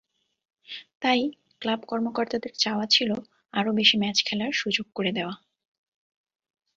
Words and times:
তাই 1.01 1.19
ক্লাব 1.61 1.81
কর্মকর্তাদের 1.87 2.51
চাওয়া 2.57 2.85
ছিল 2.85 3.09
আরও 3.53 3.71
বেশি 3.73 3.95
ম্যাচ 3.97 4.17
খেলার 4.25 4.51
সুযোগ 4.51 4.85
করে 4.95 5.11
দেওয়া। 5.11 5.35